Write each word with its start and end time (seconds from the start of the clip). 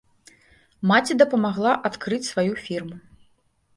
Маці 0.93 1.17
дапамагла 1.21 1.71
адкрыць 1.91 2.23
сваю 2.31 2.53
фірму. 2.67 2.95